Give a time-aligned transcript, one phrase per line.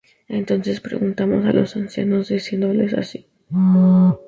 [0.39, 3.19] Entonces preguntamos á los ancianos, diciéndoles así: